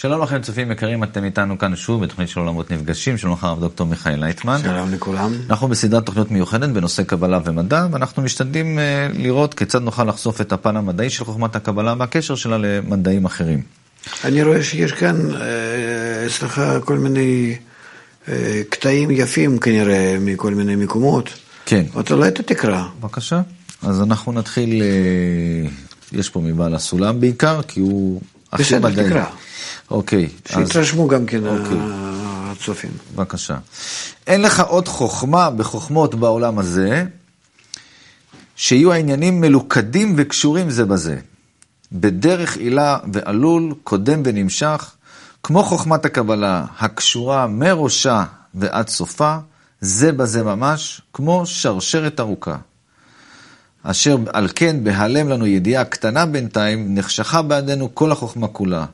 [0.00, 3.60] שלום לכם, צופים יקרים, אתם איתנו כאן שוב בתוכנית של עולמות נפגשים, שלום לך הרב
[3.60, 4.60] דוקטור מיכאל לייטמן.
[4.62, 5.32] שלום לכולם.
[5.50, 10.52] אנחנו בסדרת תוכניות מיוחדת בנושא קבלה ומדע, ואנחנו משתדלים uh, לראות כיצד נוכל לחשוף את
[10.52, 13.62] הפן המדעי של חוכמת הקבלה והקשר שלה למדעים אחרים.
[14.24, 15.16] אני רואה שיש כאן
[16.26, 17.56] אצלך uh, כל מיני
[18.26, 18.30] uh,
[18.68, 21.30] קטעים יפים כנראה מכל מיני מקומות.
[21.66, 21.84] כן.
[21.94, 22.82] אז אולי אתה תקרא.
[23.00, 23.40] בבקשה.
[23.82, 24.82] אז אנחנו נתחיל,
[26.12, 28.20] יש פה מבעל הסולם בעיקר, כי הוא
[28.52, 28.92] הכי מדעי.
[28.92, 29.24] בסדר, תקרא.
[29.90, 30.28] אוקיי.
[30.48, 31.78] שיתרשמו גם כן אוקיי.
[32.60, 32.90] הצופים.
[33.14, 33.56] בבקשה.
[34.26, 37.04] אין לך עוד חוכמה בחוכמות בעולם הזה,
[38.56, 41.16] שיהיו העניינים מלוכדים וקשורים זה בזה.
[41.92, 44.94] בדרך עילה ועלול, קודם ונמשך,
[45.42, 49.36] כמו חוכמת הקבלה, הקשורה מראשה ועד סופה,
[49.80, 52.56] זה בזה ממש, כמו שרשרת ארוכה.
[53.82, 58.84] אשר על כן בהלם לנו ידיעה קטנה בינתיים, נחשכה בעדנו כל החוכמה כולה.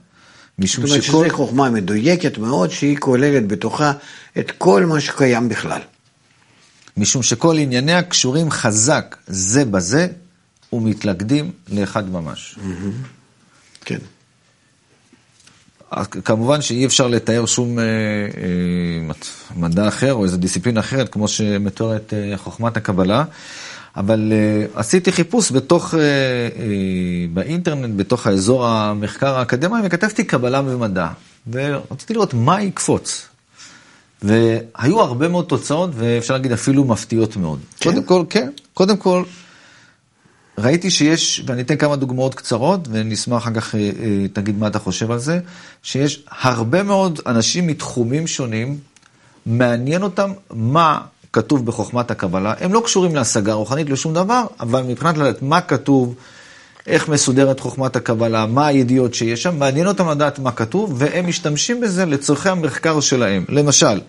[0.59, 1.27] משום זאת אומרת שכל...
[1.27, 3.93] שזו חוכמה מדויקת מאוד, שהיא כוללת בתוכה
[4.39, 5.81] את כל מה שקיים בכלל.
[6.97, 10.09] משום שכל ענייניה קשורים חזק זה בזה
[10.73, 12.59] ומתלכדים לאחד ממש.
[13.85, 13.99] כן.
[16.25, 19.15] כמובן שאי אפשר לתאר שום אה, אה,
[19.57, 23.25] מדע אחר או איזו דיסציפלינה אחרת, כמו שמתוארת אה, חוכמת הקבלה.
[23.97, 25.99] אבל uh, עשיתי חיפוש בתוך, uh, uh,
[27.35, 31.09] באינטרנט, בתוך האזור המחקר האקדמי, וכתבתי קבלה ומדע,
[31.51, 33.27] ורציתי לראות מה יקפוץ.
[34.23, 37.59] והיו הרבה מאוד תוצאות, ואפשר להגיד אפילו מפתיעות מאוד.
[37.81, 37.91] כן?
[37.91, 39.23] קודם כל, כן, קודם כל,
[40.59, 43.75] ראיתי שיש, ואני אתן כמה דוגמאות קצרות, ונשמח אחר כך,
[44.33, 45.41] תגיד מה אתה חושב על זה,
[45.83, 48.79] שיש הרבה מאוד אנשים מתחומים שונים,
[49.47, 51.01] מעניין אותם מה
[51.37, 56.15] כתוב בחוכמת הקבלה, הם לא קשורים להשגה רוחנית לשום דבר, אבל מבחינת לדעת מה כתוב,
[56.87, 61.81] איך מסודרת חוכמת הקבלה, מה הידיעות שיש שם, מעניין אותם לדעת מה כתוב, והם משתמשים
[61.81, 63.45] בזה לצורכי המחקר שלהם.
[63.49, 64.01] למשל,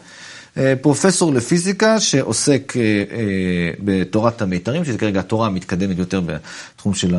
[0.58, 7.16] אה, פרופסור לפיזיקה שעוסק אה, אה, בתורת המיתרים, שזה כרגע התורה המתקדמת יותר בתחום של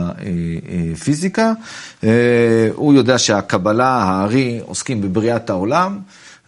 [0.93, 1.53] הפיזיקה.
[2.75, 5.99] הוא יודע שהקבלה, הארי, עוסקים בבריאת העולם.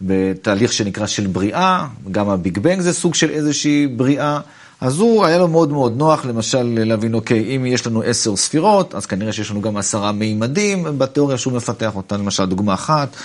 [0.01, 4.39] בתהליך שנקרא של בריאה, גם ה Big Bang זה סוג של איזושהי בריאה.
[4.81, 8.95] אז הוא, היה לו מאוד מאוד נוח, למשל, להבין, אוקיי, אם יש לנו עשר ספירות,
[8.95, 13.15] אז כנראה שיש לנו גם עשרה מימדים בתיאוריה שהוא מפתח אותה, למשל, דוגמה אחת.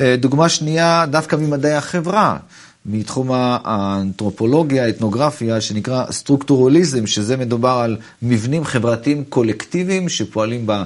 [0.00, 2.36] אה, דוגמה שנייה, דווקא ממדעי החברה,
[2.86, 10.82] מתחום האנתרופולוגיה, האתנוגרפיה, שנקרא סטרוקטורליזם, שזה מדובר על מבנים חברתיים קולקטיביים שפועלים ב...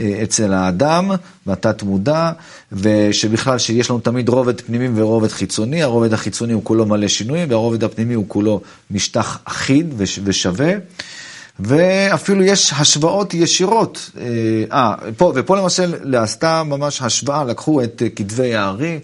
[0.00, 1.10] אה, אצל האדם,
[1.46, 2.32] בתת מודע,
[2.72, 7.84] ושבכלל שיש לנו תמיד רובד פנימי ורובד חיצוני, הרובד החיצוני הוא כולו מלא שינויים, והרובד
[7.84, 10.72] הפנימי הוא כולו משטח אחיד ושווה.
[11.60, 14.10] ואפילו יש השוואות ישירות.
[14.20, 14.24] אה,
[14.72, 18.98] אה פה, ופה למשל, עשתה ממש השוואה, לקחו את כתבי הארי,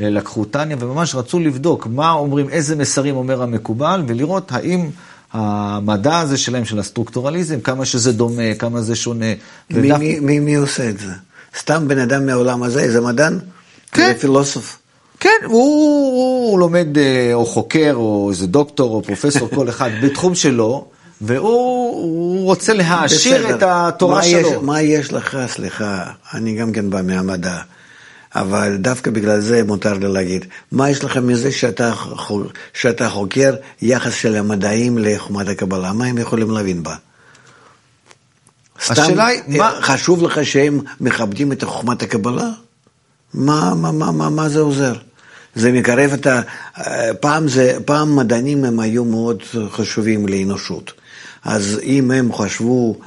[0.00, 4.90] אה, לקחו טניה, וממש רצו לבדוק מה אומרים, איזה מסרים אומר המקובל, ולראות האם
[5.32, 9.26] המדע הזה שלהם, של הסטרוקטורליזם, כמה שזה דומה, כמה זה שונה.
[9.70, 9.98] מי, ודף...
[9.98, 11.12] מי, מי, מי עושה את זה?
[11.58, 13.38] סתם בן אדם מהעולם הזה, איזה מדען?
[13.92, 14.12] כן.
[14.14, 14.78] זה פילוסוף.
[15.20, 20.34] כן, הוא, הוא לומד אה, או חוקר או איזה דוקטור או פרופסור, כל אחד בתחום
[20.34, 20.86] שלו,
[21.20, 23.56] והוא רוצה להעשיר בסדר.
[23.56, 24.48] את התורה מה שלו.
[24.48, 26.04] יש, מה יש לך, סליחה,
[26.34, 27.58] אני גם כן בא מהמדע.
[28.34, 31.92] אבל דווקא בגלל זה מותר לי להגיד, מה יש לכם מזה שאתה,
[32.74, 35.92] שאתה חוקר יחס של המדעים לחומת הקבלה?
[35.92, 36.94] מה הם יכולים להבין בה?
[38.88, 39.68] השאלה היא, מה...
[39.68, 42.50] אה, חשוב לך שהם מכבדים את חוכמת הקבלה?
[43.34, 44.94] מה, מה, מה, מה, מה זה עוזר?
[45.54, 46.40] זה מקרב את ה...
[46.78, 50.92] אה, פעם, זה, פעם מדענים הם היו מאוד חשובים לאנושות.
[51.44, 52.98] אז אם הם חשבו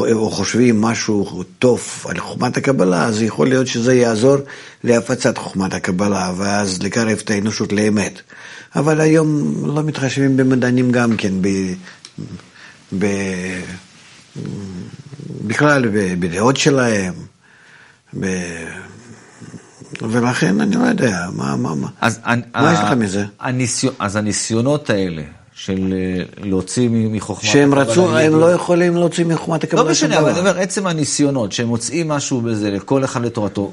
[0.00, 4.36] או חושבים משהו טוב על חוכמת הקבלה, אז יכול להיות שזה יעזור
[4.84, 8.20] להפצת חוכמת הקבלה, ואז לקרב את האנושות לאמת.
[8.76, 11.48] אבל היום לא מתחשבים במדענים גם כן, ב,
[12.98, 13.06] ב,
[15.46, 15.84] בכלל
[16.18, 17.14] בדעות שלהם,
[18.20, 18.26] ב,
[20.02, 22.20] ולכן אני לא יודע, מה, מה, מה, אז,
[22.54, 23.24] מה יש לך מזה?
[23.40, 25.22] הניסיון, אז הניסיונות האלה,
[25.58, 27.52] של אה, להוציא מחוכמת הקבלה.
[27.52, 29.82] שהם רצו, הם לא יכולים להוציא מחוכמת הקבלה.
[29.82, 33.72] לא משנה, אבל אני אומר, עצם הניסיונות, שהם מוצאים משהו בזה, לכל אחד לתורתו,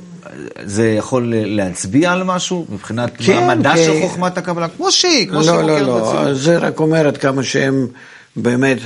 [0.63, 3.85] זה יכול להצביע על משהו מבחינת כן, המדע כי...
[3.85, 7.17] של חוכמת הקבלה, כמו שהיא, כמו לא, שהיא לא, לא, לא, זה רק אומר עד
[7.17, 7.87] כמה שהם
[8.35, 8.77] באמת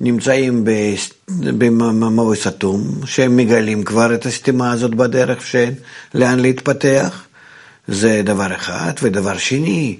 [0.00, 0.64] נמצאים
[1.28, 5.74] במבוי סתום, שהם מגלים כבר את הסתימה הזאת בדרך שאין
[6.14, 7.24] לאן להתפתח,
[7.88, 9.96] זה דבר אחד, ודבר שני,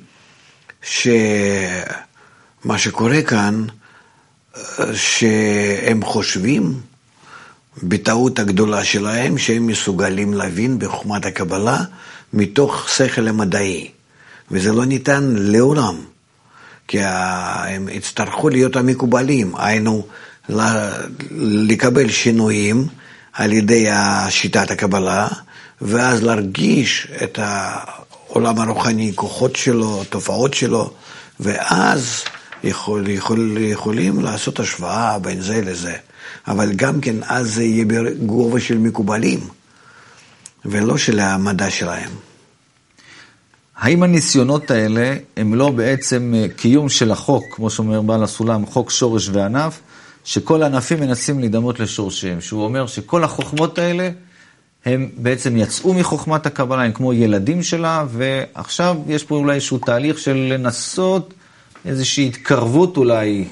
[0.82, 1.08] ש...
[2.64, 3.64] מה שקורה כאן,
[4.94, 6.80] שהם חושבים,
[7.82, 11.78] בטעות הגדולה שלהם, שהם מסוגלים להבין בחוכמת הקבלה
[12.32, 13.90] מתוך שכל המדעי,
[14.50, 15.96] וזה לא ניתן לעולם,
[16.88, 20.06] כי הם יצטרכו להיות המקובלים, היינו
[21.68, 22.86] לקבל שינויים
[23.32, 23.86] על ידי
[24.28, 25.28] שיטת הקבלה,
[25.80, 30.92] ואז להרגיש את העולם הרוחני, כוחות שלו, תופעות שלו,
[31.40, 32.24] ואז
[32.64, 35.96] יכול, יכול, יכולים לעשות השוואה בין זה לזה.
[36.48, 39.40] אבל גם כן אז זה יהיה בגובה של מקובלים,
[40.64, 42.10] ולא של המדע שלהם.
[43.76, 48.90] האם הניסיונות האלה הם לא בעצם אה, קיום של החוק, כמו שאומר בעל הסולם, חוק
[48.90, 49.80] שורש וענף,
[50.24, 54.10] שכל הענפים מנסים להידמות לשורשיהם, שהוא אומר שכל החוכמות האלה
[54.84, 60.18] הם בעצם יצאו מחוכמת הקבלה, הם כמו ילדים שלה, ועכשיו יש פה אולי איזשהו תהליך
[60.18, 61.34] של לנסות
[61.84, 63.48] איזושהי התקרבות אולי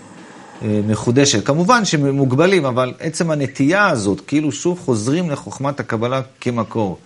[0.63, 1.47] אה, מחודשת.
[1.47, 6.99] כמובן שהם מוגבלים, אבל עצם הנטייה הזאת, כאילו שוב חוזרים לחוכמת הקבלה כמקור.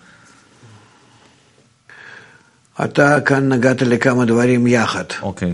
[2.85, 5.03] אתה כאן נגעת לכמה דברים יחד.
[5.21, 5.53] אוקיי.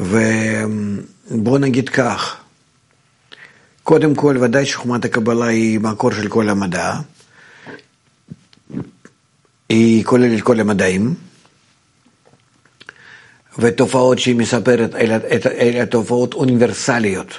[0.00, 2.36] ובוא נגיד כך,
[3.82, 6.94] קודם כל, ודאי שחוכמת הקבלה היא מקור של כל המדע,
[9.68, 11.14] היא כוללת כל המדעים,
[13.58, 17.38] ותופעות שהיא מספרת, אלה, אלה תופעות אוניברסליות.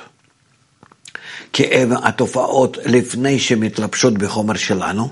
[1.54, 1.64] כי
[2.04, 5.10] התופעות לפני שמתלבשות בחומר שלנו,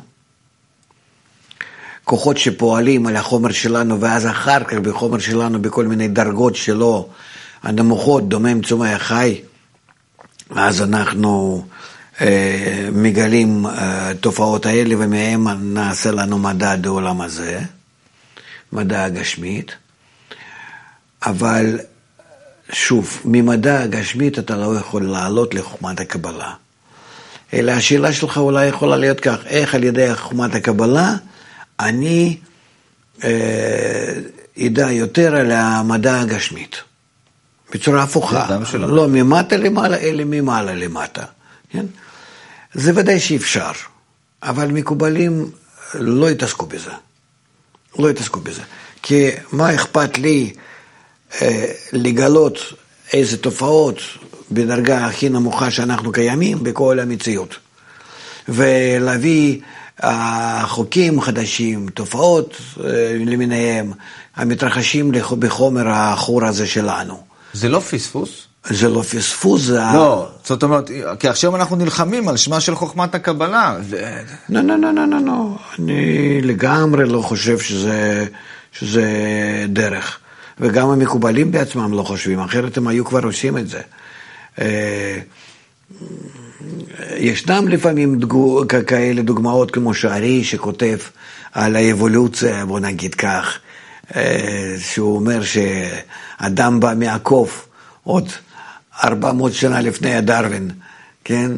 [2.03, 7.09] כוחות שפועלים על החומר שלנו, ואז אחר כך בחומר שלנו, בכל מיני דרגות שלו,
[7.63, 9.42] הנמוכות, דומם צומח חי,
[10.56, 11.63] אז אנחנו
[12.21, 17.62] אה, מגלים אה, תופעות האלה, ומהם נעשה לנו מדע בעולם הזה,
[18.71, 19.75] מדע הגשמית.
[21.25, 21.79] אבל
[22.71, 26.53] שוב, ממדע הגשמית אתה לא יכול לעלות לחוכמת הקבלה.
[27.53, 31.15] אלא השאלה שלך אולי יכולה להיות כך, איך על ידי חוכמת הקבלה
[31.79, 32.38] אני
[33.23, 34.13] אה,
[34.65, 36.75] אדע יותר על המדע הגשמית.
[37.74, 41.24] בצורה הפוכה, לא ממטה למעלה, אלא ממעלה למטה.
[41.69, 41.85] כן?
[42.74, 43.71] זה ודאי שאפשר,
[44.44, 45.51] אבל מקובלים
[45.94, 46.91] לא יתעסקו בזה.
[48.00, 48.62] לא יתעסקו בזה.
[49.01, 50.53] כי מה אכפת לי
[51.94, 52.60] לגלות
[53.13, 53.98] איזה תופעות
[54.51, 57.56] בדרגה הכי נמוכה שאנחנו קיימים בכל המציאות.
[58.50, 59.60] ולהביא
[60.04, 63.92] אה, חוקים חדשים, תופעות אה, למיניהם,
[64.36, 67.24] המתרחשים בחומר החור הזה שלנו.
[67.54, 68.30] זה לא פספוס?
[68.66, 69.77] זה לא פספוס, זה...
[69.94, 73.77] לא, זאת אומרת, כי עכשיו אנחנו נלחמים על שמה של חוכמת הקבלה.
[74.50, 78.25] לא, לא, לא, לא, לא, לא, אני לגמרי לא חושב שזה,
[78.72, 79.06] שזה
[79.69, 80.19] דרך.
[80.62, 83.81] וגם המקובלים בעצמם לא חושבים, אחרת הם היו כבר עושים את זה.
[84.62, 85.19] אה,
[87.18, 90.98] ישנם לפעמים דגו, כאלה דוגמאות כמו שערי שכותב
[91.52, 93.60] על האבולוציה, בוא נגיד כך,
[94.16, 97.68] אה, שהוא אומר שאדם בא מהקוף
[98.04, 98.30] עוד
[99.04, 100.72] 400 שנה לפני הדרווין,
[101.24, 101.52] כן?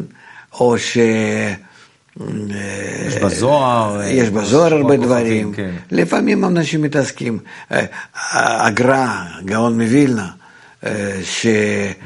[0.54, 0.98] או ש...
[3.08, 4.02] יש בזוהר.
[4.04, 5.54] יש בזוהר הרבה דברים.
[5.54, 5.72] כן.
[5.92, 7.40] לפעמים אנשים מתעסקים.
[8.34, 9.08] הגר"א,
[9.46, 10.30] גאון מווילנה,
[11.24, 11.46] ש...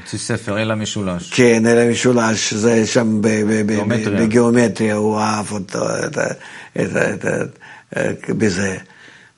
[0.03, 1.33] הוציא ספר, אל המשולש.
[1.33, 3.21] כן, אל המשולש, זה שם
[4.19, 5.85] בגיאומטריה, הוא אהב אותו,
[8.29, 8.77] בזה.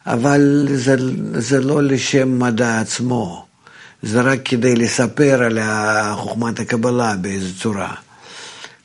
[0.07, 0.95] אבל זה,
[1.33, 3.45] זה לא לשם מדע עצמו,
[4.03, 5.59] זה רק כדי לספר על
[6.15, 7.93] חוכמת הקבלה באיזו צורה.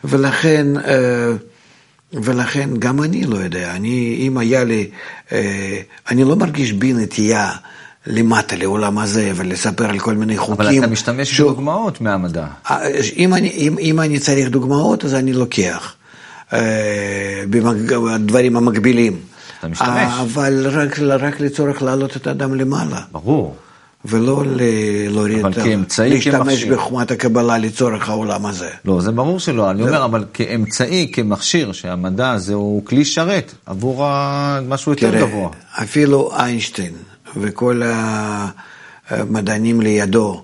[0.05, 0.67] ולכן...
[2.23, 4.91] ולכן גם אני לא יודע, אני, אם היה לי,
[5.33, 5.81] אה,
[6.11, 7.53] אני לא מרגיש בי נטייה
[8.07, 10.55] למטה לעולם הזה ולספר על כל מיני חוקים.
[10.55, 11.41] אבל אתה משתמש ש...
[11.41, 12.47] בדוגמאות מהמדע.
[12.71, 12.79] אה,
[13.17, 15.95] אם אני, אם, אם אני צריך דוגמאות, אז אני לוקח.
[16.53, 19.17] אה, בדברים המקבילים.
[19.59, 20.13] אתה משתמש.
[20.21, 23.01] אבל רק, רק לצורך להעלות את האדם למעלה.
[23.13, 23.57] ברור.
[24.05, 28.71] ולא להוריד, אבל כאמצעי, להשתמש בחומת הקבלה לצורך העולם הזה.
[28.85, 34.07] לא, זה ברור שלא, אני אומר, אבל כאמצעי, כמכשיר, שהמדע הזה הוא כלי שרת עבור
[34.69, 35.51] משהו יותר גבוה.
[35.71, 36.93] אפילו איינשטיין
[37.37, 37.83] וכל
[39.09, 40.43] המדענים לידו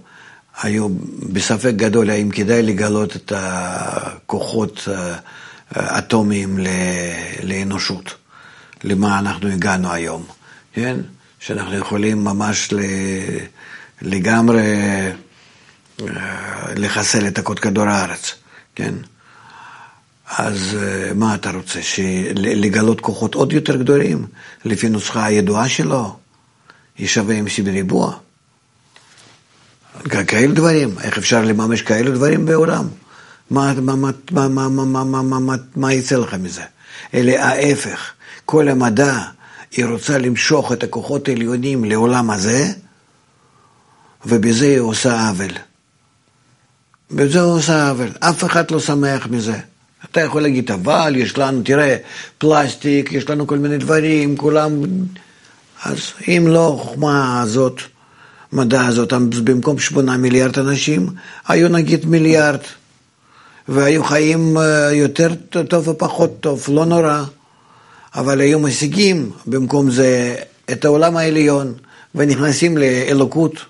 [0.63, 0.89] היו
[1.33, 4.89] בספק גדול האם כדאי לגלות את הכוחות
[5.75, 6.59] האטומיים
[7.43, 8.15] לאנושות,
[8.85, 10.23] למה אנחנו הגענו היום,
[10.73, 10.97] כן?
[11.41, 12.75] שאנחנו יכולים ממש
[14.03, 14.63] לגמרי
[16.01, 18.35] אה, לחסל את הקוד כדור הארץ,
[18.75, 18.95] כן?
[20.29, 21.81] אז אה, מה אתה רוצה,
[22.35, 24.27] לגלות כוחות עוד יותר גדולים,
[24.65, 26.17] לפי נוסחה הידועה שלו,
[26.99, 28.17] ישווה עם סיבי ריבוע?
[30.27, 32.89] כאלה דברים, איך אפשר לממש כאלה דברים בעולם?
[33.51, 36.63] מה, מה, מה, מה, מה, מה, מה, מה, מה, מה יצא לך מזה?
[37.15, 38.13] אלא ההפך,
[38.45, 39.23] כל המדע,
[39.71, 42.73] היא רוצה למשוך את הכוחות העליונים לעולם הזה,
[44.27, 45.51] ובזה היא עושה עוול.
[47.11, 48.09] בזה היא עושה עוול.
[48.21, 49.59] אף אחד לא שמח מזה.
[50.05, 51.97] אתה יכול להגיד, אבל יש לנו, תראה,
[52.39, 54.83] פלסטיק, יש לנו כל מיני דברים, כולם...
[55.85, 55.99] אז
[56.29, 57.81] אם לא החוכמה הזאת,
[58.53, 59.13] מדע הזאת,
[59.45, 61.09] במקום שמונה מיליארד אנשים,
[61.49, 62.61] היו נגיד מיליארד,
[63.69, 65.35] והיו חיים אה, יותר
[65.69, 67.25] טוב ופחות טוב, לא נורא,
[68.15, 70.37] אבל היו משיגים במקום זה
[70.73, 71.75] את העולם העליון,
[72.15, 73.65] ונכנסים לאלוקות.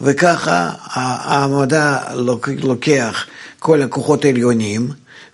[0.00, 0.70] וככה
[1.24, 1.98] המדע
[2.62, 3.26] לוקח
[3.58, 4.88] כל הכוחות העליונים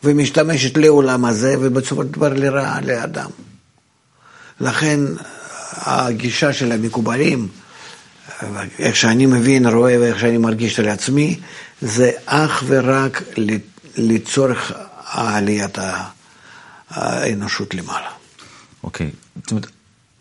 [0.04, 1.54] ומשתמשת לעולם הזה,
[2.02, 3.30] של דבר לרעה לאדם.
[4.60, 5.00] לכן
[5.72, 7.48] הגישה של המקובלים,
[8.78, 11.40] איך שאני מבין, רואה ואיך שאני מרגיש על עצמי,
[11.82, 13.22] זה אך ורק
[13.96, 14.72] לצורך
[15.06, 15.78] עליית
[16.90, 18.10] האנושות למעלה.
[18.84, 19.40] אוקיי, okay.
[19.42, 19.66] זאת אומרת,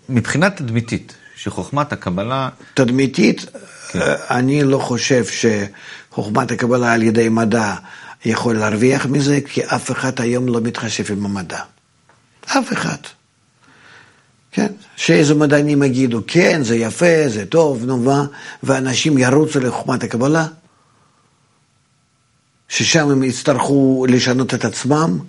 [0.09, 2.49] מבחינה תדמיתית, שחוכמת הקבלה...
[2.73, 3.45] תדמיתית,
[3.91, 3.99] כן.
[4.29, 7.75] אני לא חושב שחוכמת הקבלה על ידי מדע
[8.25, 11.59] יכול להרוויח מזה, כי אף אחד היום לא מתחשב עם המדע.
[12.45, 12.97] אף אחד.
[14.51, 18.25] כן, שאיזה מדענים יגידו, כן, זה יפה, זה טוב, נו מה,
[18.63, 20.47] ואנשים ירוצו לחוכמת הקבלה,
[22.69, 25.19] ששם הם יצטרכו לשנות את עצמם,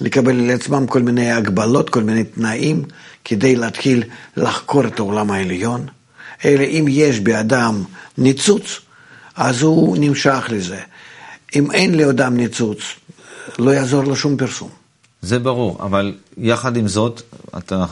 [0.00, 2.84] לקבל לעצמם כל מיני הגבלות, כל מיני תנאים,
[3.24, 4.04] כדי להתחיל
[4.36, 5.86] לחקור את העולם העליון.
[6.44, 7.82] אלא אם יש באדם
[8.18, 8.80] ניצוץ,
[9.36, 10.80] אז הוא נמשך לזה.
[11.56, 12.78] אם אין לאדם ניצוץ,
[13.58, 14.68] לא יעזור לו שום פרסום.
[15.22, 17.22] זה ברור, אבל יחד עם זאת,
[17.58, 17.84] אתה,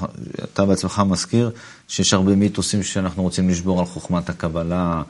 [0.44, 1.50] אתה בעצמך מזכיר
[1.88, 5.02] שיש הרבה מיתוסים שאנחנו רוצים לשבור על חוכמת הקבלה.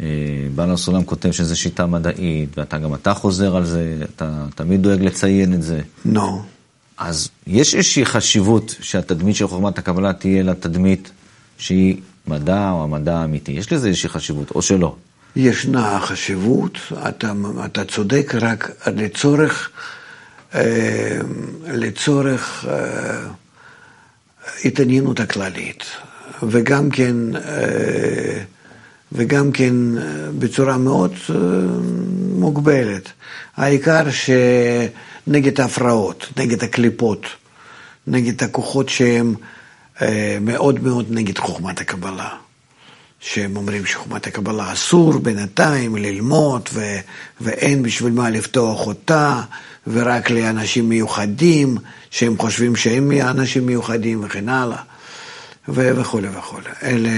[0.00, 0.06] אה,
[0.54, 5.02] בעל הסולם כותב שזו שיטה מדעית, ואתה גם אתה חוזר על זה, אתה תמיד דואג
[5.02, 5.80] לציין את זה.
[6.04, 6.38] לא.
[6.38, 6.52] No.
[6.98, 11.10] אז יש איזושהי חשיבות שהתדמית של חוכמת הקבלה תהיה לה תדמית
[11.58, 11.96] שהיא
[12.26, 13.52] מדע או המדע האמיתי.
[13.52, 14.96] יש לזה איזושהי חשיבות, או שלא?
[15.36, 17.32] ישנה חשיבות, אתה,
[17.64, 19.70] אתה צודק, רק לצורך,
[20.54, 21.18] אה,
[21.66, 23.20] לצורך אה,
[24.64, 25.84] התעניינות הכללית,
[26.42, 28.42] וגם כן, אה,
[29.12, 29.74] וגם כן
[30.38, 31.12] בצורה מאוד
[32.34, 33.12] מוגבלת.
[33.56, 37.26] העיקר שנגד ההפרעות, נגד הקליפות,
[38.06, 39.34] נגד הכוחות שהם
[40.40, 42.28] מאוד מאוד נגד חוכמת הקבלה.
[43.24, 46.98] שהם אומרים שחומת הקבלה אסור בינתיים ללמוד ו-
[47.40, 49.40] ואין בשביל מה לפתוח אותה
[49.86, 51.76] ורק לאנשים מיוחדים
[52.10, 54.76] שהם חושבים שהם אנשים מיוחדים וכן הלאה
[55.68, 56.70] ו- וכולי וכולי.
[56.82, 57.10] אלה,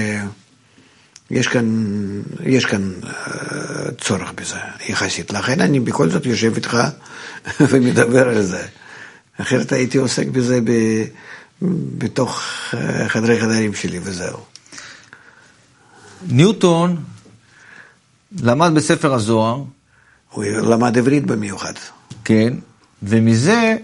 [1.31, 1.67] יש כאן,
[2.45, 3.07] יש כאן uh,
[4.01, 4.57] צורך בזה
[4.89, 5.33] יחסית.
[5.33, 6.79] לכן אני בכל זאת יושב איתך
[7.71, 8.67] ומדבר על זה.
[9.41, 11.05] אחרת הייתי עוסק בזה ב-
[11.99, 12.43] בתוך
[12.75, 14.39] אה, חדרי חדרים שלי וזהו.
[16.29, 16.97] ניוטון
[18.43, 19.63] למד בספר הזוהר.
[20.31, 21.73] הוא למד עברית במיוחד.
[22.25, 22.55] כן,
[23.03, 23.77] ומזה,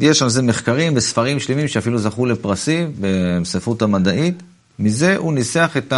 [0.00, 4.42] יש על זה מחקרים וספרים שלמים שאפילו זכו לפרסים בספרות המדעית,
[4.78, 5.92] מזה הוא ניסח את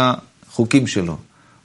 [0.57, 1.15] החוקים שלו.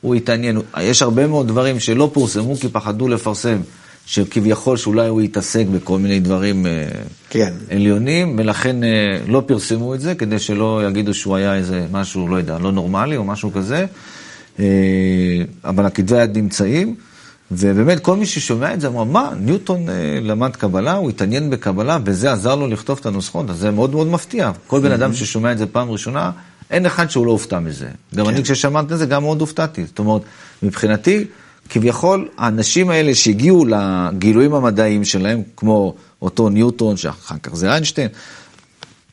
[0.00, 3.58] הוא התעניין, יש הרבה מאוד דברים שלא פורסמו כי פחדו לפרסם,
[4.06, 6.88] שכביכול שאולי הוא יתעסק בכל מיני דברים אה,
[7.30, 7.52] כן.
[7.70, 8.88] עליונים, ולכן אה,
[9.26, 13.16] לא פרסמו את זה, כדי שלא יגידו שהוא היה איזה משהו, לא יודע, לא נורמלי
[13.16, 13.86] או משהו כזה.
[14.58, 14.64] אה,
[15.64, 16.94] אבל הכתבי היד נמצאים,
[17.52, 21.98] ובאמת כל מי ששומע את זה אמר, מה, ניוטון אה, למד קבלה, הוא התעניין בקבלה,
[22.04, 24.50] וזה עזר לו לכתוב את הנוסחות, אז זה מאוד מאוד מפתיע.
[24.66, 26.30] כל בן אדם ששומע את זה פעם ראשונה,
[26.70, 27.88] אין אחד שהוא לא הופתע מזה.
[28.14, 28.42] גם אני כן.
[28.42, 29.84] כששמעתי את זה גם מאוד הופתעתי.
[29.84, 30.22] זאת אומרת,
[30.62, 31.24] מבחינתי,
[31.68, 38.08] כביכול, האנשים האלה שהגיעו לגילויים המדעיים שלהם, כמו אותו ניוטון, שאחר כך זה איינשטיין,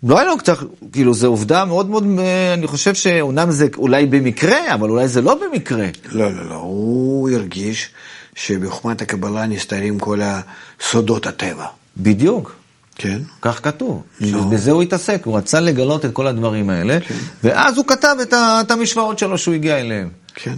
[0.03, 0.57] לא היה לו קצת,
[0.91, 5.21] כאילו, זו עובדה מאוד מאוד, אה, אני חושב שאומנם זה אולי במקרה, אבל אולי זה
[5.21, 5.87] לא במקרה.
[6.11, 7.89] לא, לא, לא, הוא הרגיש
[8.35, 11.65] שבחוכמת הקבלה נסתרים כל הסודות הטבע.
[11.97, 12.58] בדיוק.
[12.99, 13.19] כן.
[13.41, 14.03] כך כתוב.
[14.21, 14.41] לא.
[14.43, 17.15] בזה הוא התעסק, הוא רצה לגלות את כל הדברים האלה, כן.
[17.43, 20.07] ואז הוא כתב את, ה, את המשוואות שלו שהוא הגיע אליהן.
[20.35, 20.55] כן.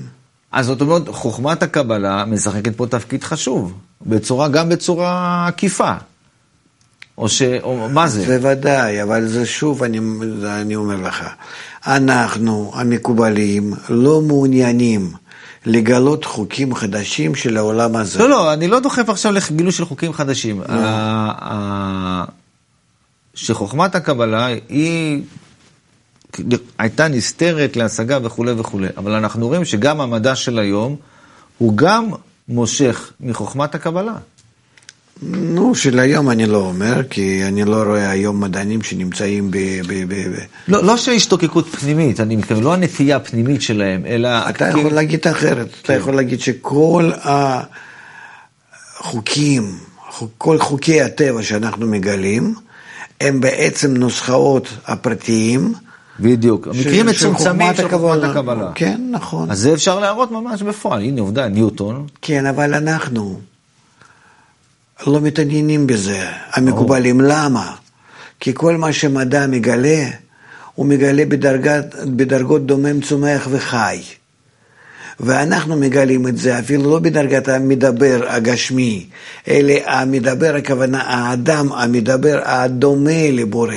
[0.51, 5.93] אז זאת אומרת, חוכמת הקבלה משחקת פה תפקיד חשוב, בצורה, גם בצורה עקיפה.
[7.17, 7.41] או ש...
[7.41, 8.25] או מה זה?
[8.25, 10.00] זה ודאי, אבל זה שוב, אני,
[10.45, 11.24] אני אומר לך,
[11.88, 15.12] אנחנו, המקובלים, לא מעוניינים
[15.65, 18.20] לגלות חוקים חדשים של העולם הזה.
[18.20, 20.62] לא, לא, אני לא דוחף עכשיו לגילוי של חוקים חדשים.
[23.34, 25.24] שחוכמת הקבלה היא
[26.77, 30.96] הייתה נסתרת להשגה וכולי וכולי, אבל אנחנו רואים שגם המדע של היום
[31.58, 32.10] הוא גם
[32.48, 34.15] מושך מחוכמת הקבלה.
[35.24, 39.58] נו, של היום אני לא אומר, כי אני לא רואה היום מדענים שנמצאים ב...
[39.88, 40.36] ב, ב, ב...
[40.68, 44.50] לא, לא של השתוקקות פנימית, אני מתכוון, לא הנטייה הפנימית שלהם, אלא...
[44.50, 47.12] אתה יכול להגיד אחרת, אתה יכול להגיד שכל
[49.00, 49.77] החוקים,
[50.38, 52.56] כל חוקי הטבע שאנחנו מגלים,
[53.22, 55.74] הם בעצם נוסחאות הפרטיים.
[56.20, 58.72] בדיוק, המקרים מצומצמים של חוכמת הקבלה.
[58.75, 59.51] כן, נכון.
[59.51, 62.08] אז זה אפשר להראות ממש בפועל, הנה עובדה, ניוטון.
[62.22, 63.39] כן, אבל אנחנו
[65.08, 67.22] לא מתעניינים בזה, המקובלים.
[67.22, 67.75] למה?
[68.39, 70.05] כי כל מה שמדע מגלה,
[70.75, 74.01] הוא מגלה בדרגת, בדרגות דומם צומח וחי.
[75.20, 79.08] ואנחנו מגלים את זה אפילו לא בדרגת המדבר הגשמי,
[79.48, 83.75] אלא המדבר, הכוונה האדם המדבר הדומה לבורא.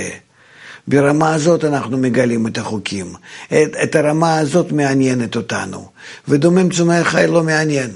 [0.88, 3.12] ברמה הזאת אנחנו מגלים את החוקים.
[3.46, 5.88] את, את הרמה הזאת מעניינת אותנו.
[6.28, 7.90] ודומם צומח חי לא מעניין.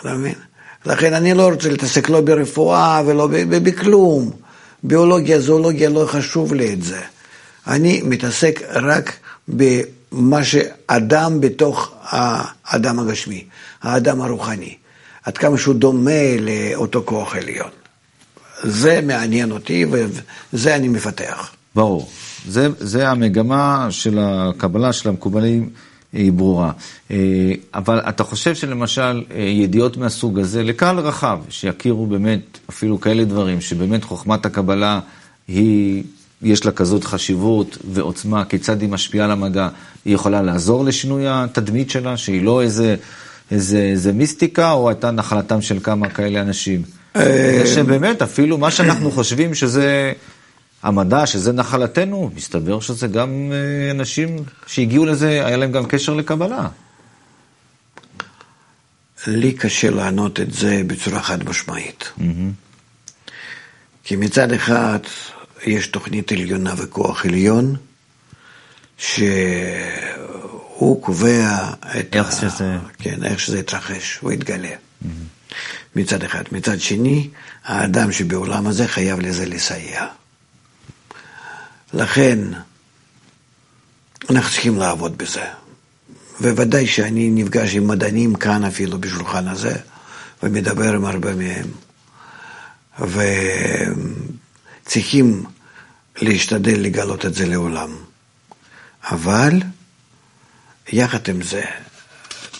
[0.00, 0.49] אתה מבין?
[0.86, 4.30] לכן אני לא רוצה להתעסק לא ברפואה ולא בכלום.
[4.82, 7.00] ביולוגיה, זואולוגיה, לא חשוב לי את זה.
[7.66, 9.12] אני מתעסק רק
[9.48, 13.44] במה שאדם בתוך האדם הגשמי,
[13.82, 14.74] האדם הרוחני.
[15.24, 17.70] עד כמה שהוא דומה לאותו כוח עליון.
[18.62, 21.50] זה מעניין אותי וזה אני מפתח.
[21.74, 22.08] ברור.
[22.48, 25.70] זה, זה המגמה של הקבלה של המקובלים
[26.12, 26.72] היא ברורה.
[27.10, 27.16] אה,
[27.74, 33.60] אבל אתה חושב שלמשל אה, ידיעות מהסוג הזה לקהל רחב, שיכירו באמת אפילו כאלה דברים,
[33.60, 35.00] שבאמת חוכמת הקבלה
[35.48, 36.02] היא,
[36.42, 39.68] יש לה כזאת חשיבות ועוצמה, כיצד היא משפיעה על המדע,
[40.04, 42.96] היא יכולה לעזור לשינוי התדמית שלה, שהיא לא איזה,
[43.50, 46.82] איזה, איזה מיסטיקה, או הייתה נחלתם של כמה כאלה אנשים.
[47.16, 50.12] אה, שבאמת, אפילו מה שאנחנו חושבים שזה
[50.82, 56.68] המדע, שזה נחלתנו, מסתבר שזה גם אה, אנשים שהגיעו לזה, היה להם גם קשר לקבלה.
[59.26, 62.12] לי קשה לענות את זה בצורה חד משמעית.
[64.04, 64.98] כי מצד אחד
[65.66, 67.76] יש תוכנית עליונה וכוח עליון,
[68.98, 72.32] שהוא קובע את איך ה...
[72.32, 72.76] שזה...
[72.98, 74.68] כן, איך שזה יתרחש, הוא יתגלה.
[74.68, 75.06] Mm-hmm.
[75.96, 76.42] מצד אחד.
[76.52, 77.28] מצד שני,
[77.64, 80.06] האדם שבעולם הזה חייב לזה לסייע.
[81.94, 82.38] לכן,
[84.30, 85.44] אנחנו צריכים לעבוד בזה.
[86.40, 89.76] וודאי שאני נפגש עם מדענים כאן אפילו בשולחן הזה,
[90.42, 91.66] ומדבר עם הרבה מהם.
[94.86, 95.44] וצריכים
[96.22, 97.96] להשתדל לגלות את זה לעולם.
[99.04, 99.60] אבל,
[100.92, 101.62] יחד עם זה,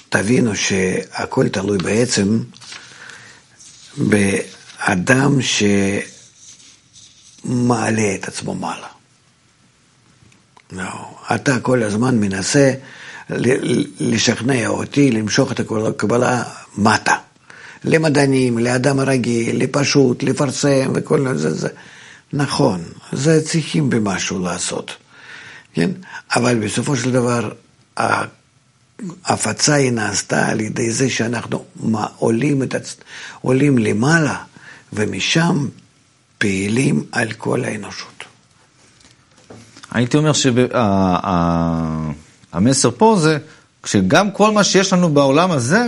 [0.09, 2.43] תבינו שהכל תלוי בעצם
[3.97, 5.39] באדם
[7.45, 9.00] שמעלה את עצמו מעלה.
[10.73, 12.73] לא, אתה כל הזמן מנסה
[14.01, 16.43] לשכנע אותי למשוך את הקבלה
[16.79, 17.15] מטה.
[17.85, 21.69] למדענים, לאדם הרגיל, לפשוט, לפרסם וכל זה, זה.
[22.33, 24.97] נכון, זה צריכים במשהו לעשות,
[25.75, 25.91] כן?
[26.37, 27.53] אבל בסופו של דבר,
[29.25, 31.65] ההפצה היא נעשתה על ידי זה שאנחנו
[32.19, 32.75] עולים, את,
[33.41, 34.37] עולים למעלה,
[34.93, 35.69] ומשם
[36.39, 38.20] פעילים על כל האנושות.
[39.91, 40.33] הייתי אומר
[42.53, 43.39] שהמסר פה זה,
[43.85, 45.87] שגם כל מה שיש לנו בעולם הזה,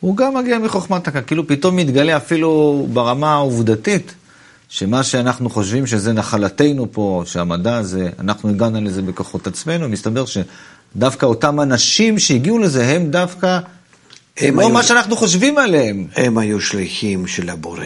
[0.00, 1.22] הוא גם מגיע מחוכמת הקה.
[1.22, 4.14] כאילו פתאום מתגלה אפילו ברמה העובדתית,
[4.68, 11.26] שמה שאנחנו חושבים שזה נחלתנו פה, שהמדע הזה, אנחנו הגענו לזה בכוחות עצמנו, מסתבר שדווקא
[11.26, 13.58] אותם אנשים שהגיעו לזה, הם דווקא,
[14.38, 16.06] הם לא היו, מה שאנחנו חושבים עליהם.
[16.16, 17.84] הם היו שליחים של הבורא,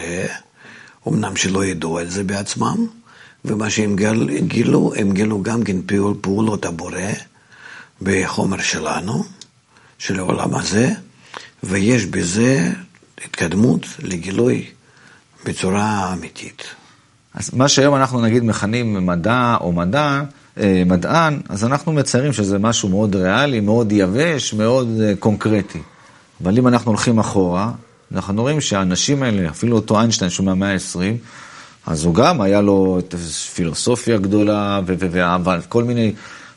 [1.07, 2.87] אמנם שלא ידעו על זה בעצמם,
[3.45, 3.95] ומה שהם
[4.47, 7.11] גילו, הם גילו גם כן פעול, פעולות הבורא
[8.01, 9.23] בחומר שלנו,
[9.97, 10.91] של העולם הזה,
[11.63, 12.71] ויש בזה
[13.25, 14.65] התקדמות לגילוי
[15.45, 16.63] בצורה אמיתית.
[17.33, 20.21] אז מה שהיום אנחנו נגיד מכנים מדע או מדע,
[20.57, 25.81] אה, מדען, אז אנחנו מציירים שזה משהו מאוד ריאלי, מאוד יבש, מאוד אה, קונקרטי.
[26.43, 27.71] אבל אם אנחנו הולכים אחורה,
[28.11, 30.99] אנחנו רואים שהאנשים האלה, אפילו אותו איינשטיין שהוא מהמאה ה-20,
[31.89, 33.15] אז הוא גם, היה לו את
[33.53, 36.13] פילוסופיה גדולה, ואהבה, כל מיני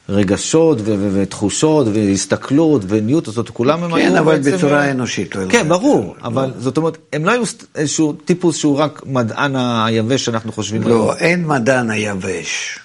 [0.09, 4.14] רגשות ותחושות והסתכלות וניוט, זאת כולם הם היו בעצם...
[4.14, 5.35] כן, אבל בצורה אנושית.
[5.37, 7.42] לא כן, ברור, אבל זאת אומרת, הם לא היו
[7.75, 10.97] איזשהו טיפוס שהוא רק מדען היבש שאנחנו חושבים עליו.
[10.97, 12.79] לא, אין מדען היבש.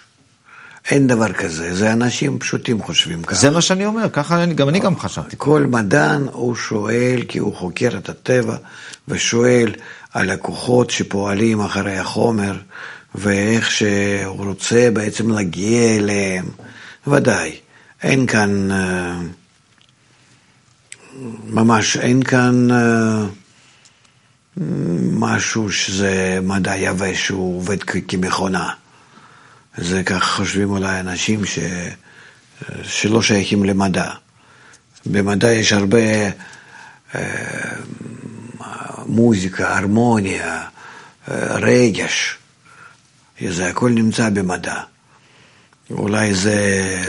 [0.91, 3.35] אין דבר כזה, זה אנשים פשוטים חושבים ככה.
[3.35, 5.35] זה מה שאני אומר, ככה אני, גם אני גם חשבתי.
[5.39, 8.55] כל מדען הוא שואל, כי הוא חוקר את הטבע,
[9.07, 9.73] ושואל
[10.13, 12.57] על הכוחות שפועלים אחרי החומר,
[13.15, 16.45] ואיך שהוא רוצה בעצם להגיע אליהם.
[17.07, 17.55] ודאי,
[18.03, 19.19] אין כאן, אה,
[21.47, 23.25] ממש אין כאן אה,
[25.11, 28.69] משהו שזה מדע יבש, שהוא עובד כמכונה.
[29.77, 31.59] זה כך חושבים אולי אנשים ש...
[32.83, 34.09] שלא שייכים למדע.
[35.05, 36.29] במדע יש הרבה
[37.15, 37.21] אה,
[39.05, 40.63] מוזיקה, הרמוניה,
[41.31, 42.37] אה, רגש.
[43.47, 44.75] זה הכל נמצא במדע.
[45.89, 46.59] אולי זה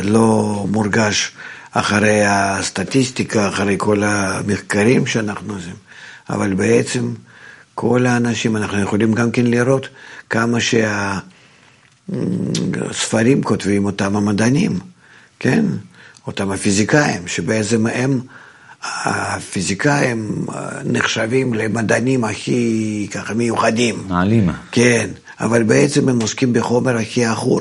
[0.03, 1.33] לא מורגש
[1.73, 5.75] אחרי הסטטיסטיקה, אחרי כל המחקרים שאנחנו עושים,
[6.31, 7.15] אבל בעצם
[7.75, 9.89] כל האנשים, אנחנו יכולים גם כן לראות
[10.31, 10.61] כמה
[12.11, 14.79] שהספרים כותבים אותם המדענים,
[15.39, 15.65] כן?
[16.27, 18.21] אותם הפיזיקאים, שבעצם הם,
[18.83, 20.47] הפיזיקאים
[20.85, 24.05] נחשבים למדענים הכי ככה מיוחדים.
[24.09, 24.53] נעלימה.
[24.73, 27.61] כן, אבל בעצם הם עוסקים בחומר הכי עכור.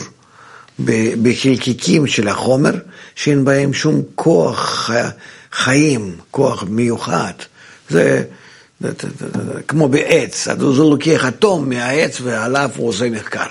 [1.21, 2.73] בחלקיקים של החומר,
[3.15, 4.89] שאין בהם שום כוח
[5.51, 7.33] חיים, כוח מיוחד.
[7.89, 8.23] זה
[9.67, 13.47] כמו בעץ, אז הוא לוקח אטום מהעץ ועליו הוא עושה מחקר,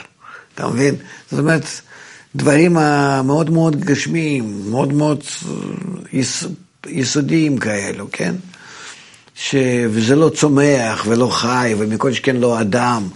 [0.57, 0.95] אתה מבין?
[1.31, 1.65] זאת אומרת,
[2.37, 2.77] דברים
[3.25, 5.23] מאוד מאוד גשמיים, מאוד מאוד
[6.13, 6.45] יס,
[6.87, 8.35] יסודיים כאלו, כן?
[9.35, 9.55] ש...
[9.91, 13.09] וזה לא צומח ולא חי, ומכל שכן לא אדם,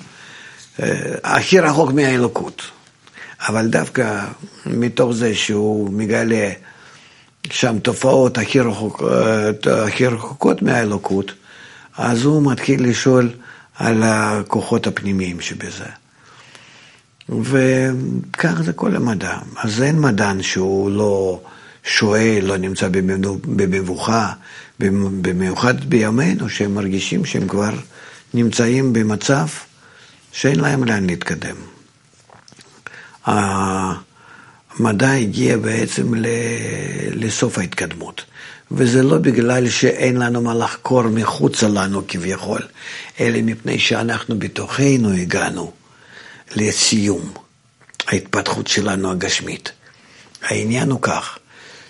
[1.24, 2.62] הכי רחוק מהאלוקות.
[3.48, 4.26] אבל דווקא
[4.66, 6.50] מתוך זה שהוא מגלה
[7.50, 9.02] שם תופעות הכי, רחוק,
[9.86, 11.32] הכי רחוקות מהאלוקות,
[11.96, 13.30] אז הוא מתחיל לשאול
[13.74, 15.99] על הכוחות הפנימיים שבזה.
[17.30, 19.38] וכך זה כל המדע.
[19.56, 21.40] אז אין מדען שהוא לא
[21.84, 22.88] שואל, לא נמצא
[23.44, 24.32] במבוכה,
[25.22, 27.72] במיוחד בימינו, שהם מרגישים שהם כבר
[28.34, 29.46] נמצאים במצב
[30.32, 31.56] שאין להם לאן להתקדם.
[33.26, 36.12] המדע הגיע בעצם
[37.14, 38.24] לסוף ההתקדמות.
[38.70, 42.60] וזה לא בגלל שאין לנו מה לחקור מחוצה לנו כביכול,
[43.20, 45.72] אלא מפני שאנחנו בתוכנו הגענו
[46.56, 47.32] לסיום
[48.06, 49.72] ההתפתחות שלנו הגשמית.
[50.42, 51.38] העניין הוא כך,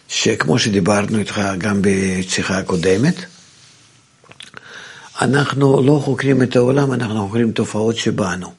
[0.09, 3.15] שכמו שדיברנו איתך גם בשיחה הקודמת,
[5.21, 8.53] אנחנו לא חוקרים את העולם, אנחנו חוקרים תופעות שבאנו,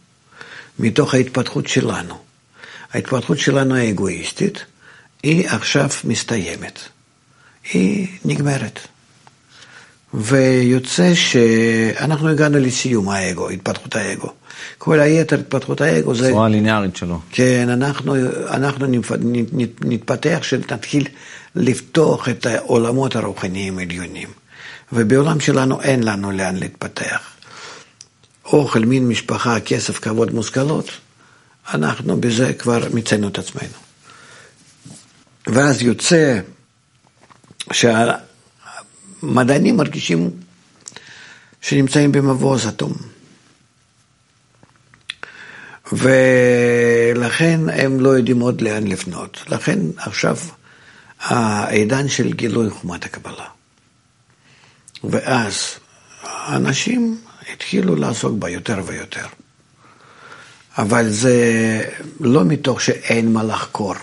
[0.79, 2.17] מתוך ההתפתחות שלנו.
[2.93, 4.65] ההתפתחות שלנו האגואיסטית,
[5.23, 6.79] היא עכשיו מסתיימת.
[7.73, 8.79] היא נגמרת.
[10.13, 14.29] ויוצא שאנחנו הגענו לסיום האגו, התפתחות האגו.
[14.77, 16.29] כל היתר התפתחות האגו זה...
[16.29, 17.19] צורה ליניארית שלו.
[17.31, 18.15] כן, אנחנו,
[18.47, 18.87] אנחנו
[19.81, 21.07] נתפתח שנתחיל
[21.55, 24.27] לפתוח את העולמות הרוחניים העליונים.
[24.93, 27.31] ובעולם שלנו אין לנו לאן להתפתח.
[28.45, 30.91] אוכל, מין, משפחה, כסף, כבוד, מושכלות.
[31.73, 33.73] אנחנו בזה כבר מיצינו את עצמנו.
[35.47, 36.39] ואז יוצא
[39.21, 40.29] שהמדענים מרגישים
[41.61, 42.93] שנמצאים במבוא אטום.
[45.91, 49.43] ולכן הם לא יודעים עוד לאן לפנות.
[49.47, 50.37] לכן עכשיו
[51.19, 53.45] העידן של גילוי חומת הקבלה.
[55.03, 55.55] ואז
[56.23, 57.21] האנשים
[57.53, 59.25] התחילו לעסוק בה יותר ויותר.
[60.77, 61.35] אבל זה
[62.19, 63.95] לא מתוך שאין מה לחקור,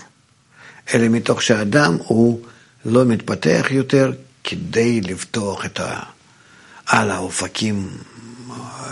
[0.93, 2.41] אלא מתוך שהאדם הוא
[2.85, 4.11] לא מתפתח יותר
[4.49, 5.99] כדי לפתוח את ה...
[6.85, 7.89] על האופקים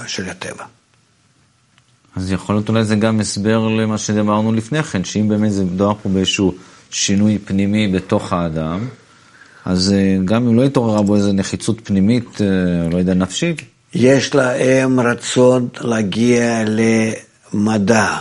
[0.07, 0.63] של הטבע.
[2.15, 5.93] אז יכול להיות אולי זה גם הסבר למה שדיברנו לפני כן, שאם באמת זה מדובר
[6.03, 6.53] פה באיזשהו
[6.91, 8.87] שינוי פנימי בתוך האדם,
[9.65, 13.61] אז אה, גם אם לא התעוררה בו איזו נחיצות פנימית, אה, לא יודע, נפשית.
[13.93, 16.81] יש להם רצון להגיע ל...
[17.53, 18.17] מדע,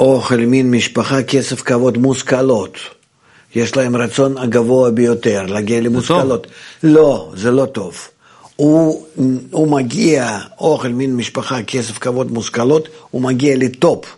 [0.00, 2.78] אוכל, מין, משפחה, כסף, כבוד, מושכלות.
[3.54, 6.46] יש להם רצון הגבוה ביותר, להגיע למושכלות.
[6.82, 8.08] לא, זה לא טוב.
[8.56, 9.06] הוא,
[9.50, 14.16] הוא מגיע, אוכל, מין, משפחה, כסף, כבוד, מושכלות, הוא מגיע לטופ,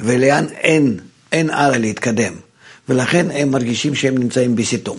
[0.00, 0.98] ולאן אין,
[1.32, 2.32] אין הלאה להתקדם.
[2.88, 4.98] ולכן הם מרגישים שהם נמצאים בסיתום.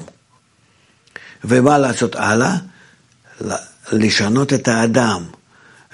[1.43, 2.55] ומה לעשות הלאה?
[3.91, 5.23] לשנות את האדם,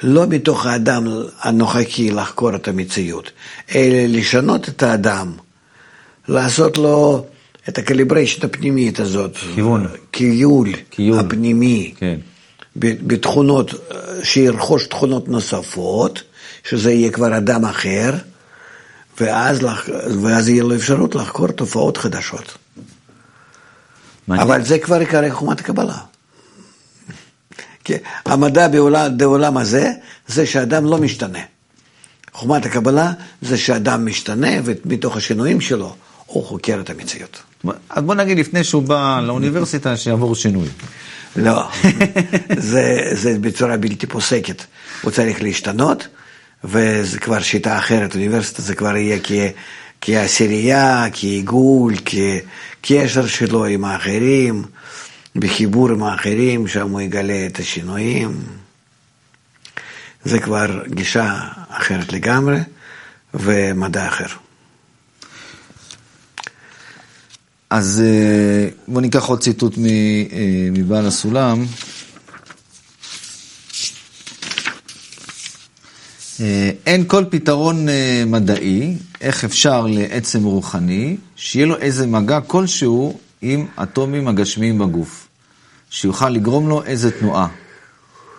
[0.03, 1.07] לא מתוך האדם
[1.41, 3.31] הנוכחי לחקור את המציאות,
[3.75, 5.33] אלא לשנות את האדם,
[6.27, 7.25] לעשות לו
[7.69, 9.37] את ה calibration הפנימית הזאת.
[9.55, 9.87] כיוון.
[10.11, 11.19] כיול, כיול.
[11.19, 11.93] הפנימי.
[11.97, 12.19] כן.
[12.75, 13.73] בתכונות,
[14.23, 16.23] שירכוש תכונות נוספות,
[16.69, 18.13] שזה יהיה כבר אדם אחר,
[19.19, 19.59] ואז,
[20.21, 22.57] ואז יהיה לו אפשרות לחקור תופעות חדשות.
[24.27, 24.47] מעניין.
[24.47, 25.97] אבל זה כבר עיקרי חומת הקבלה.
[27.83, 27.93] כי
[28.25, 29.91] המדע בעולם, בעולם הזה,
[30.27, 31.39] זה שאדם לא משתנה.
[32.33, 35.95] חומת הקבלה זה שאדם משתנה, ומתוך השינויים שלו,
[36.33, 37.41] הוא חוקר את המציאות.
[37.89, 40.67] אז בוא נגיד לפני שהוא בא לאוניברסיטה, שיעבור שינוי.
[41.35, 41.69] לא,
[42.71, 44.63] זה, זה בצורה בלתי פוסקת.
[45.01, 46.07] הוא צריך להשתנות,
[46.63, 49.31] וזה כבר שיטה אחרת, אוניברסיטה זה כבר יהיה כ,
[50.01, 54.63] כעשירייה, כעיגול, כקשר שלו עם האחרים,
[55.35, 58.39] בחיבור עם האחרים, שם הוא יגלה את השינויים.
[60.25, 61.39] זה כבר גישה
[61.69, 62.57] אחרת לגמרי,
[63.33, 64.25] ומדע אחר.
[67.71, 71.65] אז אה, בואו ניקח עוד ציטוט אה, מבעל הסולם.
[76.41, 77.87] אה, אין כל פתרון
[78.27, 85.27] מדעי, איך אפשר לעצם רוחני, שיהיה לו איזה מגע כלשהו עם אטומים הגשמיים בגוף,
[85.89, 87.47] שיוכל לגרום לו איזה תנועה.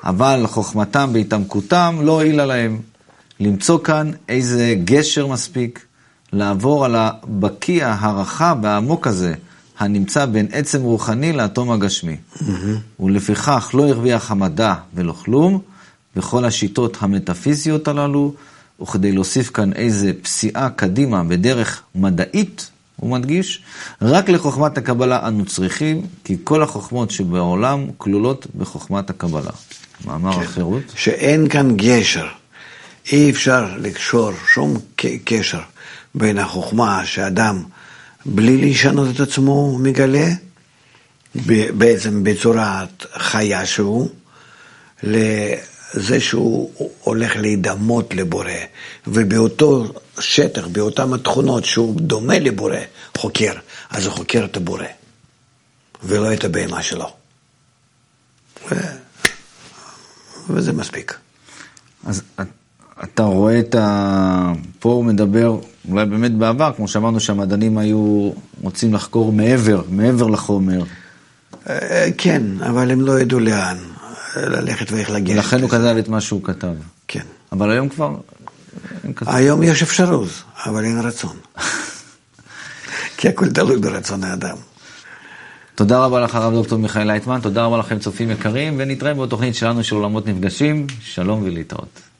[0.04, 2.80] אבל חוכמתם בהתעמקותם לא הועילה להם.
[3.40, 5.86] למצוא כאן איזה גשר מספיק,
[6.32, 9.34] לעבור על הבקיע הרחב והעמוק הזה,
[9.78, 12.16] הנמצא בין עצם רוחני לאטום הגשמי.
[12.16, 13.02] Mm-hmm.
[13.02, 15.60] ולפיכך לא הרוויח המדע ולא כלום,
[16.16, 18.34] בכל השיטות המטאפיזיות הללו,
[18.82, 23.62] וכדי להוסיף כאן איזה פסיעה קדימה בדרך מדעית, הוא מדגיש,
[24.02, 29.50] רק לחוכמת הקבלה אנו צריכים, כי כל החוכמות שבעולם כלולות בחוכמת הקבלה.
[30.04, 30.40] מאמר כן.
[30.40, 30.82] החירות.
[30.94, 32.26] שאין כאן גשר,
[33.12, 34.76] אי אפשר לקשור שום
[35.24, 35.60] קשר
[36.14, 37.62] בין החוכמה שאדם,
[38.26, 40.28] בלי לשנות את עצמו, מגלה,
[41.78, 44.08] בעצם בצורת חיה שהוא,
[45.02, 46.70] לזה שהוא
[47.00, 48.50] הולך להידמות לבורא,
[49.06, 52.76] ובאותו שטח, באותן התכונות שהוא דומה לבורא,
[53.16, 53.52] חוקר,
[53.90, 54.84] אז הוא חוקר את הבורא,
[56.02, 57.12] ולא את הבהמה שלו.
[58.70, 58.74] ו...
[60.48, 61.18] וזה מספיק.
[62.04, 62.22] אז
[63.04, 64.52] אתה רואה את ה...
[64.78, 65.58] פה הוא מדבר,
[65.90, 68.30] אולי באמת בעבר, כמו שאמרנו שהמדענים היו
[68.62, 70.82] רוצים לחקור מעבר, מעבר לחומר.
[71.68, 73.76] אה, כן, אבל הם לא ידעו לאן
[74.36, 75.36] ללכת ואיך לגשת.
[75.36, 76.74] לכן הוא כתב את מה שהוא כתב.
[77.08, 77.24] כן.
[77.52, 78.16] אבל היום כבר...
[79.26, 80.28] היום יש אפשרות,
[80.66, 81.36] אבל אין רצון.
[83.16, 84.56] כי הכל תלוי ברצון האדם.
[85.74, 89.84] תודה רבה לך, הרב דוקטור מיכאל לייטמן, תודה רבה לכם, צופים יקרים, ונתראה בתוכנית שלנו
[89.84, 90.86] של עולמות נפגשים.
[91.00, 92.11] שלום ולהתראות.